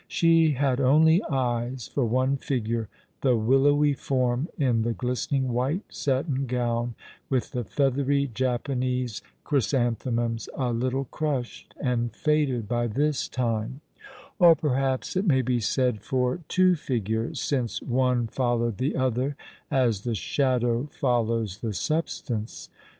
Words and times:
She 0.07 0.53
had 0.53 0.81
only 0.81 1.21
eyes 1.29 1.87
for 1.87 2.03
one 2.07 2.35
figure— 2.35 2.89
the 3.21 3.37
willowy 3.37 3.93
form 3.93 4.49
in 4.57 4.81
the 4.81 4.95
glis 4.95 5.27
tening 5.27 5.43
white 5.43 5.83
satin 5.89 6.47
gown, 6.47 6.95
with 7.29 7.51
the 7.51 7.63
feathery 7.63 8.25
Japanese 8.25 9.21
chry 9.45 9.59
santhemums, 9.61 10.49
a 10.55 10.73
little 10.73 11.05
crushed 11.05 11.75
and 11.79 12.11
faded 12.15 12.67
by 12.67 12.87
this 12.87 13.27
time; 13.29 13.81
or 14.39 14.55
perhaps 14.55 15.15
it 15.15 15.27
may 15.27 15.43
be 15.43 15.59
said 15.59 16.01
for 16.01 16.39
two 16.47 16.73
figures, 16.75 17.39
since 17.39 17.79
one 17.79 18.25
followed 18.25 18.79
the 18.79 18.95
other 18.95 19.35
as 19.69 20.01
the 20.01 20.15
shadow 20.15 20.87
follows 20.89 21.59
the 21.59 21.73
substance. 21.73 22.69